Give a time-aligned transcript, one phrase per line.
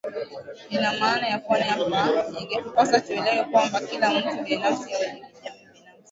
[0.69, 5.49] lina maana ya pwani Hapa ingetupasa tuelewe kwamba kila mtu binafsi au jamii binafsi